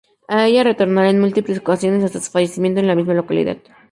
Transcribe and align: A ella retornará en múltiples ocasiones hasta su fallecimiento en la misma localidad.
A 0.35 0.47
ella 0.47 0.63
retornará 0.63 1.11
en 1.11 1.19
múltiples 1.19 1.59
ocasiones 1.59 2.03
hasta 2.03 2.19
su 2.19 2.31
fallecimiento 2.31 2.79
en 2.79 2.87
la 2.87 2.95
misma 2.95 3.13
localidad. 3.13 3.57